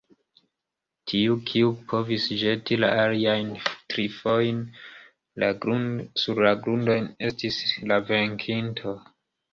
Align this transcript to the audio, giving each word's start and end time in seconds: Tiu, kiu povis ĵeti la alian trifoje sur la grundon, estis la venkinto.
Tiu, 1.11 1.33
kiu 1.49 1.67
povis 1.91 2.25
ĵeti 2.43 2.77
la 2.79 2.89
alian 3.01 3.51
trifoje 3.67 5.47
sur 6.23 6.43
la 6.49 6.55
grundon, 6.65 7.09
estis 7.31 7.63
la 7.93 8.05
venkinto. 8.11 8.99